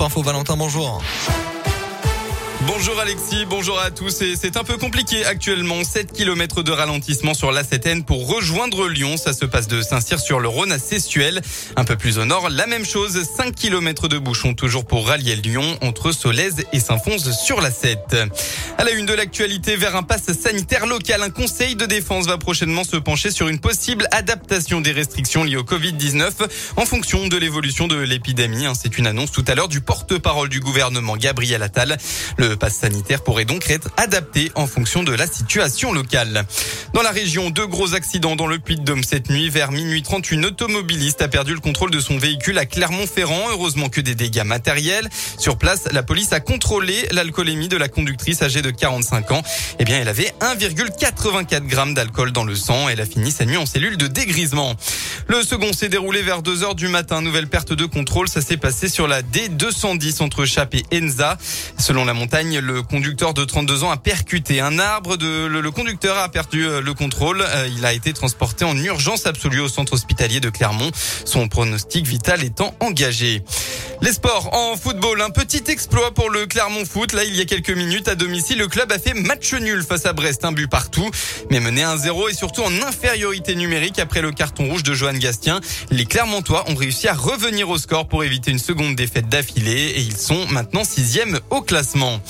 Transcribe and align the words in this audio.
Info 0.00 0.22
Valentin, 0.22 0.56
bonjour. 0.56 1.00
Bonjour 2.66 2.98
Alexis, 2.98 3.46
bonjour 3.48 3.78
à 3.78 3.92
tous. 3.92 4.24
C'est 4.34 4.56
un 4.56 4.64
peu 4.64 4.76
compliqué 4.76 5.24
actuellement. 5.24 5.84
7 5.84 6.12
km 6.12 6.64
de 6.64 6.72
ralentissement 6.72 7.32
sur 7.32 7.52
l'A7N 7.52 8.02
pour 8.02 8.28
rejoindre 8.28 8.88
Lyon. 8.88 9.16
Ça 9.16 9.32
se 9.32 9.44
passe 9.44 9.68
de 9.68 9.80
Saint-Cyr 9.80 10.18
sur 10.18 10.40
le 10.40 10.48
Rhône 10.48 10.72
à 10.72 10.78
Sessuel. 10.80 11.40
Un 11.76 11.84
peu 11.84 11.96
plus 11.96 12.18
au 12.18 12.24
nord, 12.24 12.50
la 12.50 12.66
même 12.66 12.84
chose. 12.84 13.22
5 13.36 13.54
km 13.54 14.08
de 14.08 14.18
bouchon 14.18 14.54
toujours 14.54 14.84
pour 14.86 15.06
rallier 15.06 15.36
Lyon 15.36 15.78
entre 15.82 16.10
Solèze 16.10 16.64
et 16.72 16.80
Saint-Fons 16.80 17.18
sur 17.18 17.60
la 17.60 17.70
7. 17.70 18.16
À 18.76 18.84
la 18.84 18.90
une 18.90 19.06
de 19.06 19.14
l'actualité, 19.14 19.76
vers 19.76 19.94
un 19.94 20.02
pass 20.02 20.32
sanitaire 20.32 20.86
local, 20.86 21.22
un 21.22 21.30
conseil 21.30 21.76
de 21.76 21.86
défense 21.86 22.26
va 22.26 22.38
prochainement 22.38 22.84
se 22.84 22.96
pencher 22.96 23.30
sur 23.30 23.46
une 23.46 23.60
possible 23.60 24.08
adaptation 24.10 24.80
des 24.80 24.92
restrictions 24.92 25.44
liées 25.44 25.56
au 25.56 25.64
Covid-19 25.64 26.32
en 26.76 26.86
fonction 26.86 27.28
de 27.28 27.36
l'évolution 27.36 27.86
de 27.86 27.96
l'épidémie. 27.96 28.66
C'est 28.74 28.98
une 28.98 29.06
annonce 29.06 29.30
tout 29.30 29.44
à 29.46 29.54
l'heure 29.54 29.68
du 29.68 29.80
porte-parole 29.80 30.48
du 30.48 30.58
gouvernement 30.58 31.16
Gabriel 31.16 31.62
Attal. 31.62 31.98
Pass 32.54 32.76
sanitaire 32.76 33.22
pourrait 33.22 33.44
donc 33.44 33.70
être 33.70 33.90
adapté 33.96 34.50
en 34.54 34.66
fonction 34.66 35.02
de 35.02 35.12
la 35.12 35.26
situation 35.26 35.92
locale. 35.92 36.44
Dans 36.94 37.02
la 37.02 37.10
région, 37.10 37.50
deux 37.50 37.66
gros 37.66 37.94
accidents 37.94 38.36
dans 38.36 38.46
le 38.46 38.58
Puy-de-Dôme 38.58 39.02
cette 39.02 39.30
nuit. 39.30 39.50
Vers 39.50 39.72
minuit 39.72 40.02
30, 40.02 40.30
une 40.30 40.46
automobiliste 40.46 41.22
a 41.22 41.28
perdu 41.28 41.54
le 41.54 41.60
contrôle 41.60 41.90
de 41.90 42.00
son 42.00 42.18
véhicule 42.18 42.58
à 42.58 42.66
Clermont-Ferrand. 42.66 43.50
Heureusement 43.50 43.88
que 43.88 44.00
des 44.00 44.14
dégâts 44.14 44.44
matériels. 44.44 45.08
Sur 45.38 45.58
place, 45.58 45.84
la 45.92 46.02
police 46.02 46.32
a 46.32 46.40
contrôlé 46.40 47.08
l'alcoolémie 47.10 47.68
de 47.68 47.76
la 47.76 47.88
conductrice 47.88 48.42
âgée 48.42 48.62
de 48.62 48.70
45 48.70 49.32
ans. 49.32 49.42
Eh 49.78 49.84
bien, 49.84 49.98
elle 49.98 50.08
avait 50.08 50.32
1,84 50.40 51.66
grammes 51.66 51.94
d'alcool 51.94 52.32
dans 52.32 52.44
le 52.44 52.54
sang. 52.54 52.88
Elle 52.88 53.00
a 53.00 53.06
fini 53.06 53.30
sa 53.30 53.44
nuit 53.44 53.56
en 53.56 53.66
cellule 53.66 53.96
de 53.96 54.06
dégrisement. 54.06 54.74
Le 55.26 55.42
second 55.42 55.72
s'est 55.72 55.88
déroulé 55.88 56.22
vers 56.22 56.42
2 56.42 56.62
heures 56.62 56.74
du 56.74 56.88
matin. 56.88 57.20
Nouvelle 57.20 57.48
perte 57.48 57.72
de 57.72 57.84
contrôle. 57.84 58.28
Ça 58.28 58.40
s'est 58.40 58.56
passé 58.56 58.88
sur 58.88 59.08
la 59.08 59.22
D210 59.22 60.22
entre 60.22 60.44
Chap 60.44 60.74
et 60.74 60.84
Enza. 60.94 61.36
Selon 61.76 62.04
la 62.04 62.14
montagne, 62.14 62.37
le 62.44 62.82
conducteur 62.82 63.34
de 63.34 63.44
32 63.44 63.82
ans 63.82 63.90
a 63.90 63.96
percuté 63.96 64.60
un 64.60 64.78
arbre. 64.78 65.16
De, 65.16 65.46
le, 65.46 65.70
conducteur 65.72 66.16
a 66.18 66.28
perdu 66.28 66.66
euh, 66.66 66.80
le 66.80 66.94
contrôle. 66.94 67.42
Euh, 67.42 67.68
il 67.76 67.84
a 67.84 67.92
été 67.92 68.12
transporté 68.12 68.64
en 68.64 68.76
urgence 68.76 69.26
absolue 69.26 69.60
au 69.60 69.68
centre 69.68 69.94
hospitalier 69.94 70.38
de 70.38 70.48
Clermont. 70.48 70.90
Son 71.24 71.48
pronostic 71.48 72.06
vital 72.06 72.44
étant 72.44 72.74
engagé. 72.78 73.42
Les 74.02 74.12
sports 74.12 74.54
en 74.54 74.76
football, 74.76 75.20
un 75.20 75.30
petit 75.30 75.64
exploit 75.66 76.14
pour 76.14 76.30
le 76.30 76.46
Clermont 76.46 76.84
Foot. 76.84 77.12
Là, 77.12 77.24
il 77.24 77.34
y 77.34 77.40
a 77.40 77.44
quelques 77.44 77.70
minutes 77.70 78.06
à 78.06 78.14
domicile, 78.14 78.58
le 78.58 78.68
club 78.68 78.92
a 78.92 78.98
fait 79.00 79.14
match 79.14 79.52
nul 79.54 79.82
face 79.82 80.06
à 80.06 80.12
Brest, 80.12 80.44
un 80.44 80.52
but 80.52 80.68
partout, 80.68 81.10
mais 81.50 81.58
mené 81.58 81.82
1-0 81.82 82.30
et 82.30 82.34
surtout 82.34 82.62
en 82.62 82.72
infériorité 82.86 83.56
numérique 83.56 83.98
après 83.98 84.22
le 84.22 84.30
carton 84.30 84.68
rouge 84.68 84.84
de 84.84 84.94
Johan 84.94 85.14
Gastien. 85.14 85.60
Les 85.90 86.04
Clermontois 86.04 86.64
ont 86.70 86.76
réussi 86.76 87.08
à 87.08 87.14
revenir 87.14 87.68
au 87.68 87.78
score 87.78 88.06
pour 88.06 88.22
éviter 88.22 88.52
une 88.52 88.60
seconde 88.60 88.94
défaite 88.94 89.28
d'affilée 89.28 89.94
et 89.96 90.00
ils 90.00 90.16
sont 90.16 90.46
maintenant 90.50 90.84
sixième 90.84 91.40
au 91.50 91.62
classement. 91.62 92.20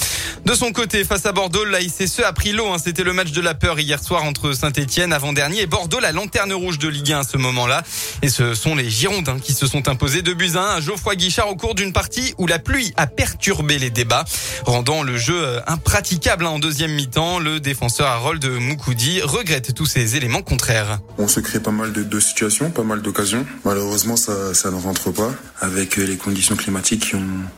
De 0.44 0.54
son 0.54 0.72
côté, 0.72 1.04
face 1.04 1.26
à 1.26 1.32
Bordeaux, 1.32 1.64
la 1.64 1.80
ICSE 1.80 2.20
a 2.20 2.32
pris 2.32 2.52
l'eau. 2.52 2.68
Hein. 2.68 2.78
C'était 2.82 3.02
le 3.02 3.12
match 3.12 3.32
de 3.32 3.40
la 3.40 3.54
peur 3.54 3.78
hier 3.78 4.02
soir 4.02 4.24
entre 4.24 4.52
Saint-Etienne 4.52 5.12
avant-dernier 5.12 5.62
et 5.62 5.66
Bordeaux, 5.66 6.00
la 6.00 6.12
lanterne 6.12 6.52
rouge 6.52 6.78
de 6.78 6.88
Ligue 6.88 7.12
1 7.12 7.20
à 7.20 7.22
ce 7.24 7.36
moment-là. 7.36 7.82
Et 8.22 8.28
ce 8.28 8.54
sont 8.54 8.74
les 8.74 8.88
Girondins 8.88 9.38
qui 9.40 9.52
se 9.52 9.66
sont 9.66 9.88
imposés 9.88 10.22
de 10.22 10.32
buts 10.32 10.56
à 10.56 10.80
Geoffroy 10.80 11.16
Guichard 11.16 11.48
au 11.48 11.56
cours 11.56 11.74
d'une 11.74 11.92
partie 11.92 12.34
où 12.38 12.46
la 12.46 12.58
pluie 12.58 12.92
a 12.96 13.06
perturbé 13.06 13.78
les 13.78 13.90
débats, 13.90 14.24
rendant 14.64 15.02
le 15.02 15.16
jeu 15.16 15.36
euh, 15.36 15.60
impraticable 15.66 16.46
hein, 16.46 16.50
en 16.50 16.58
deuxième 16.58 16.92
mi-temps. 16.92 17.38
Le 17.40 17.60
défenseur 17.60 18.06
Harold 18.06 18.44
Moukoudi 18.44 19.20
regrette 19.22 19.74
tous 19.74 19.86
ces 19.86 20.16
éléments 20.16 20.42
contraires. 20.42 21.00
On 21.18 21.28
se 21.28 21.40
crée 21.40 21.60
pas 21.60 21.72
mal 21.72 21.92
de, 21.92 22.20
situations, 22.20 22.70
pas 22.70 22.84
mal 22.84 23.02
d'occasions. 23.02 23.44
Malheureusement, 23.64 24.16
ça, 24.16 24.54
ça 24.54 24.70
ne 24.70 24.76
rentre 24.76 25.10
pas 25.10 25.32
avec 25.60 25.96
les 25.96 26.16
conditions 26.16 26.56
climatiques 26.56 27.12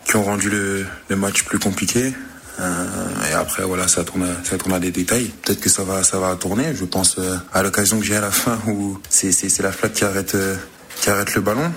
qui 0.06 0.17
ont, 0.17 0.23
rendu 0.23 0.51
le 0.51 1.17
match 1.17 1.45
plus 1.45 1.58
compliqué. 1.58 2.12
Euh, 2.61 3.30
et 3.30 3.34
après, 3.34 3.62
voilà, 3.64 3.89
ça 3.89 4.05
tourne, 4.05 4.27
ça 4.44 4.58
tourne 4.58 4.75
à 4.75 4.78
des 4.78 4.91
détails. 4.91 5.33
Peut-être 5.42 5.61
que 5.61 5.70
ça 5.70 5.83
va, 5.83 6.03
ça 6.03 6.19
va 6.19 6.34
tourner. 6.36 6.75
Je 6.75 6.84
pense 6.84 7.17
euh, 7.19 7.36
à 7.52 7.62
l'occasion 7.62 7.98
que 7.98 8.05
j'ai 8.05 8.17
à 8.17 8.20
la 8.20 8.30
fin 8.30 8.58
où 8.67 8.98
c'est, 9.08 9.33
c'est, 9.33 9.62
la 9.62 9.73
flaque 9.73 9.95
qui 9.95 10.05
arrête, 10.05 10.34
euh, 10.34 10.57
qui 11.01 11.11
arrête 11.11 11.34
le 11.34 11.40
ballon. 11.40 11.73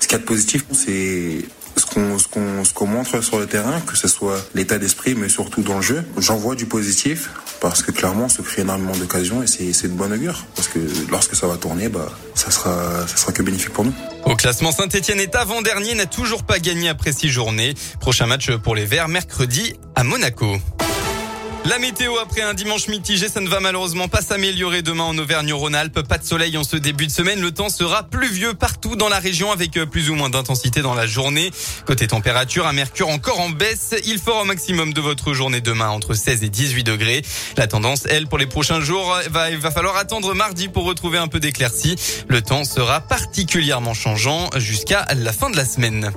Ce 0.00 0.06
qui 0.06 0.14
est 0.14 0.18
positif, 0.18 0.64
c'est 0.72 1.44
ce 1.76 1.86
qu'on 1.86 2.18
ce 2.18 2.28
qu'on 2.28 2.64
ce 2.64 2.72
qu'on 2.72 2.86
montre 2.86 3.22
sur 3.22 3.38
le 3.38 3.46
terrain, 3.46 3.80
que 3.80 3.96
ce 3.96 4.08
soit 4.08 4.38
l'état 4.54 4.78
d'esprit, 4.78 5.14
mais 5.14 5.28
surtout 5.28 5.62
dans 5.62 5.76
le 5.76 5.82
jeu. 5.82 6.04
J'en 6.18 6.36
vois 6.36 6.54
du 6.54 6.66
positif 6.66 7.30
parce 7.60 7.82
que 7.82 7.90
clairement, 7.90 8.26
on 8.26 8.28
se 8.28 8.42
crée 8.42 8.62
énormément 8.62 8.96
d'occasions 8.96 9.42
et 9.42 9.46
c'est 9.46 9.72
c'est 9.72 9.88
de 9.88 9.94
bonne 9.94 10.12
augure 10.12 10.44
parce 10.54 10.68
que 10.68 10.78
lorsque 11.10 11.34
ça 11.34 11.46
va 11.46 11.56
tourner, 11.56 11.88
bah 11.88 12.10
ça 12.34 12.50
sera 12.50 13.06
ça 13.06 13.16
sera 13.16 13.32
que 13.32 13.42
bénéfique 13.42 13.72
pour 13.72 13.84
nous. 13.84 13.94
Au 14.24 14.36
classement, 14.36 14.72
Saint-Etienne 14.72 15.20
est 15.20 15.34
avant-dernier, 15.34 15.94
n'a 15.94 16.06
toujours 16.06 16.44
pas 16.44 16.58
gagné 16.58 16.88
après 16.88 17.12
six 17.12 17.28
journées. 17.28 17.74
Prochain 18.00 18.26
match 18.26 18.50
pour 18.56 18.74
les 18.74 18.86
Verts 18.86 19.08
mercredi 19.08 19.74
à 19.94 20.04
Monaco. 20.04 20.58
La 21.66 21.78
météo 21.78 22.18
après 22.18 22.42
un 22.42 22.52
dimanche 22.52 22.88
mitigé, 22.88 23.26
ça 23.26 23.40
ne 23.40 23.48
va 23.48 23.58
malheureusement 23.58 24.06
pas 24.06 24.20
s'améliorer 24.20 24.82
demain 24.82 25.04
en 25.04 25.16
Auvergne-Rhône-Alpes. 25.16 26.02
Pas 26.02 26.18
de 26.18 26.24
soleil 26.24 26.58
en 26.58 26.62
ce 26.62 26.76
début 26.76 27.06
de 27.06 27.10
semaine. 27.10 27.40
Le 27.40 27.52
temps 27.52 27.70
sera 27.70 28.02
pluvieux 28.02 28.52
partout 28.52 28.96
dans 28.96 29.08
la 29.08 29.18
région 29.18 29.50
avec 29.50 29.78
euh, 29.78 29.86
plus 29.86 30.10
ou 30.10 30.14
moins 30.14 30.28
d'intensité 30.28 30.82
dans 30.82 30.92
la 30.92 31.06
journée. 31.06 31.50
Côté 31.86 32.06
température, 32.06 32.66
un 32.66 32.74
mercure 32.74 33.08
encore 33.08 33.40
en 33.40 33.48
baisse. 33.48 33.94
Il 34.04 34.18
fera 34.18 34.42
au 34.42 34.44
maximum 34.44 34.92
de 34.92 35.00
votre 35.00 35.32
journée 35.32 35.62
demain 35.62 35.88
entre 35.88 36.12
16 36.12 36.44
et 36.44 36.50
18 36.50 36.84
degrés. 36.84 37.22
La 37.56 37.66
tendance, 37.66 38.04
elle, 38.10 38.26
pour 38.26 38.36
les 38.36 38.46
prochains 38.46 38.82
jours, 38.82 39.16
va, 39.30 39.50
il 39.50 39.56
va 39.56 39.70
falloir 39.70 39.96
attendre 39.96 40.34
mardi 40.34 40.68
pour 40.68 40.84
retrouver 40.84 41.16
un 41.16 41.28
peu 41.28 41.40
d'éclaircie. 41.40 41.96
Le 42.28 42.42
temps 42.42 42.64
sera 42.64 43.00
particulièrement 43.00 43.94
changeant 43.94 44.50
jusqu'à 44.56 45.06
la 45.14 45.32
fin 45.32 45.48
de 45.48 45.56
la 45.56 45.64
semaine. 45.64 46.12